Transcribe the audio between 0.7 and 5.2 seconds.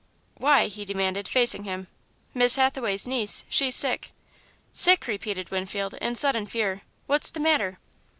demanded, facing him. "Miss Hathaway's niece, she's sick." "Sick!"